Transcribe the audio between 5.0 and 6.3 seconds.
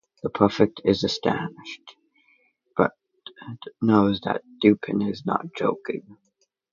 is not joking.